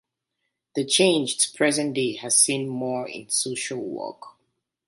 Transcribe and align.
The 0.73 0.83
change 0.83 1.37
to 1.37 1.55
present 1.55 1.93
day 1.93 2.15
has 2.15 2.39
seen 2.39 2.67
more 2.67 3.07
in 3.07 3.29
social 3.29 3.77
work. 3.77 4.35